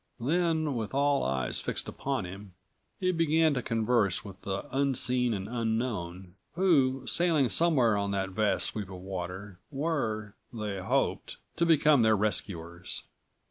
[0.19, 2.55] Then, with all eyes fixed upon him,
[2.99, 8.65] he began to converse with the unseen and unknown, who, sailing somewhere on that vast
[8.65, 13.03] sweep of water, were, they hoped, to become their rescuers.